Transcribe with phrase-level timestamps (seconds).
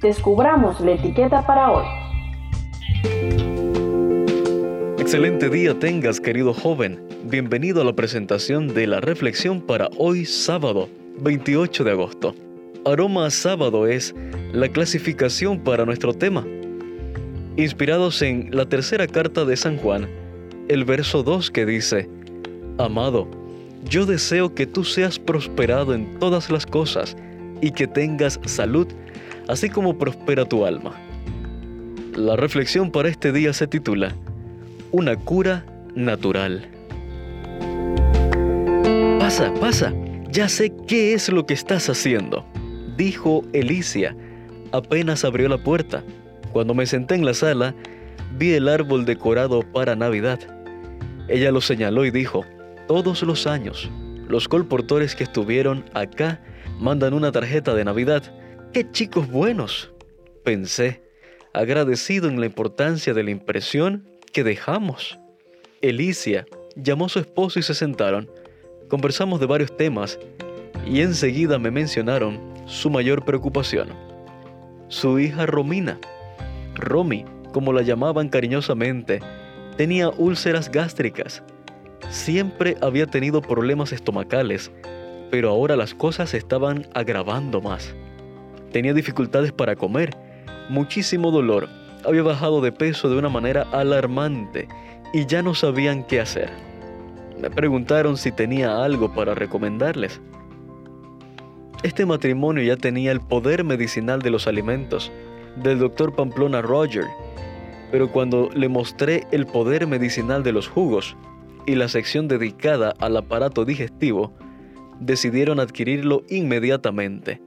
[0.00, 1.84] descubramos la etiqueta para hoy.
[4.98, 7.00] Excelente día tengas, querido joven.
[7.24, 10.88] Bienvenido a la presentación de la reflexión para hoy sábado,
[11.20, 12.34] 28 de agosto.
[12.86, 14.14] Aroma sábado es
[14.52, 16.46] la clasificación para nuestro tema.
[17.56, 20.08] Inspirados en la tercera carta de San Juan,
[20.68, 22.08] el verso 2 que dice,
[22.78, 23.28] Amado,
[23.88, 27.16] yo deseo que tú seas prosperado en todas las cosas
[27.60, 28.88] y que tengas salud,
[29.48, 30.92] así como prospera tu alma.
[32.16, 34.14] La reflexión para este día se titula
[34.92, 36.68] Una cura natural.
[39.18, 39.92] Pasa, pasa,
[40.30, 42.44] ya sé qué es lo que estás haciendo,
[42.96, 44.16] dijo Elicia.
[44.72, 46.02] Apenas abrió la puerta.
[46.52, 47.74] Cuando me senté en la sala,
[48.36, 50.40] vi el árbol decorado para Navidad.
[51.28, 52.44] Ella lo señaló y dijo,
[52.86, 53.90] todos los años,
[54.28, 56.40] los colportores que estuvieron acá
[56.78, 58.22] mandan una tarjeta de Navidad.
[58.74, 59.92] ¡Qué chicos buenos!
[60.42, 61.00] Pensé,
[61.52, 65.16] agradecido en la importancia de la impresión que dejamos.
[65.80, 66.44] Elicia
[66.74, 68.28] llamó a su esposo y se sentaron.
[68.88, 70.18] Conversamos de varios temas
[70.84, 73.90] y enseguida me mencionaron su mayor preocupación.
[74.88, 76.00] Su hija Romina,
[76.74, 79.20] Romy, como la llamaban cariñosamente,
[79.76, 81.44] tenía úlceras gástricas
[82.10, 84.70] Siempre había tenido problemas estomacales,
[85.30, 87.94] pero ahora las cosas se estaban agravando más.
[88.74, 90.16] Tenía dificultades para comer,
[90.68, 91.68] muchísimo dolor,
[92.04, 94.66] había bajado de peso de una manera alarmante
[95.12, 96.50] y ya no sabían qué hacer.
[97.40, 100.20] Me preguntaron si tenía algo para recomendarles.
[101.84, 105.12] Este matrimonio ya tenía el poder medicinal de los alimentos,
[105.54, 107.04] del doctor Pamplona Roger,
[107.92, 111.16] pero cuando le mostré el poder medicinal de los jugos,
[111.64, 114.32] y la sección dedicada al aparato digestivo,
[114.98, 117.40] decidieron adquirirlo inmediatamente.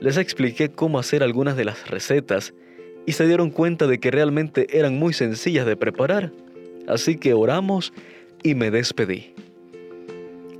[0.00, 2.54] Les expliqué cómo hacer algunas de las recetas
[3.06, 6.32] y se dieron cuenta de que realmente eran muy sencillas de preparar,
[6.86, 7.92] así que oramos
[8.42, 9.34] y me despedí.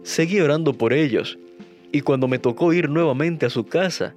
[0.03, 1.39] Seguí orando por ellos
[1.93, 4.15] y cuando me tocó ir nuevamente a su casa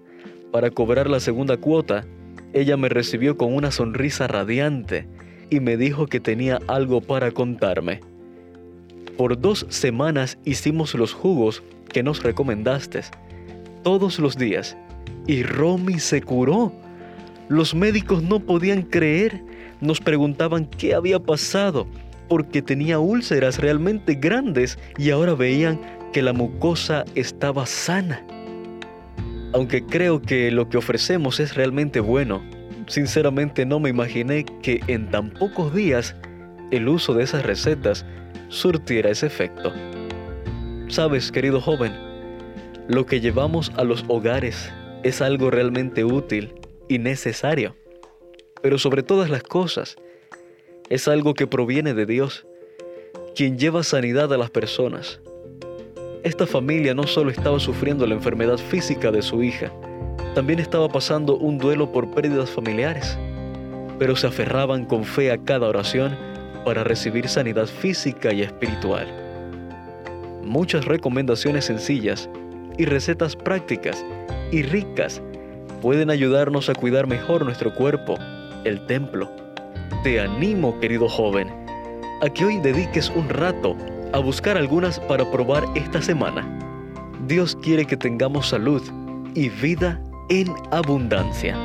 [0.52, 2.06] para cobrar la segunda cuota,
[2.54, 5.08] ella me recibió con una sonrisa radiante
[5.50, 8.02] y me dijo que tenía algo para contarme.
[9.18, 13.02] Por dos semanas hicimos los jugos que nos recomendaste,
[13.84, 14.78] todos los días,
[15.28, 16.74] y Romy se curó.
[17.50, 19.44] Los médicos no podían creer,
[19.82, 21.88] nos preguntaban qué había pasado,
[22.28, 25.80] porque tenía úlceras realmente grandes y ahora veían
[26.12, 28.26] que la mucosa estaba sana.
[29.54, 32.42] Aunque creo que lo que ofrecemos es realmente bueno,
[32.88, 36.16] sinceramente no me imaginé que en tan pocos días
[36.72, 38.06] el uso de esas recetas
[38.50, 39.74] surtiera ese efecto.
[40.90, 41.94] Sabes, querido joven,
[42.88, 44.72] lo que llevamos a los hogares
[45.08, 46.54] es algo realmente útil
[46.90, 47.78] y necesario,
[48.62, 49.96] pero sobre todas las cosas,
[50.90, 52.46] es algo que proviene de Dios,
[53.34, 55.22] quien lleva sanidad a las personas.
[56.24, 59.72] Esta familia no solo estaba sufriendo la enfermedad física de su hija,
[60.36, 63.18] también estaba pasando un duelo por pérdidas familiares,
[63.98, 66.18] pero se aferraban con fe a cada oración
[66.66, 69.08] para recibir sanidad física y espiritual.
[70.44, 72.30] Muchas recomendaciones sencillas
[72.78, 74.04] y recetas prácticas
[74.52, 75.22] y ricas
[75.82, 78.16] pueden ayudarnos a cuidar mejor nuestro cuerpo,
[78.64, 79.30] el templo.
[80.04, 81.50] Te animo, querido joven,
[82.22, 83.76] a que hoy dediques un rato
[84.14, 86.48] a buscar algunas para probar esta semana.
[87.28, 88.82] Dios quiere que tengamos salud
[89.34, 91.56] y vida en abundancia.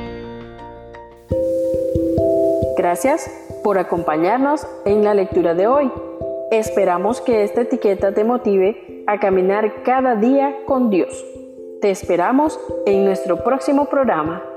[2.76, 3.31] Gracias
[3.62, 5.90] por acompañarnos en la lectura de hoy.
[6.50, 11.25] Esperamos que esta etiqueta te motive a caminar cada día con Dios.
[11.82, 14.51] Te esperamos en nuestro próximo programa.